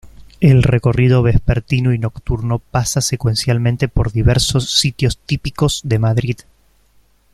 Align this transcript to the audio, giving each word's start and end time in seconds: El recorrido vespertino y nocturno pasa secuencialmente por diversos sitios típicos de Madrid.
El 0.39 0.63
recorrido 0.63 1.21
vespertino 1.21 1.93
y 1.93 1.99
nocturno 1.99 2.57
pasa 2.57 3.01
secuencialmente 3.01 3.87
por 3.87 4.11
diversos 4.11 4.73
sitios 4.79 5.19
típicos 5.19 5.81
de 5.83 5.99
Madrid. 5.99 6.37